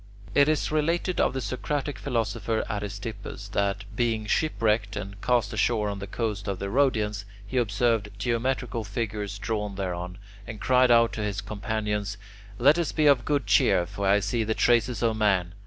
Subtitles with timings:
[0.33, 5.99] It is related of the Socratic philosopher Aristippus that, being shipwrecked and cast ashore on
[5.99, 10.17] the coast of the Rhodians, he observed geometrical figures drawn thereon,
[10.47, 12.17] and cried out to his companions:
[12.57, 15.53] "Let us be of good cheer, for I see the traces of man."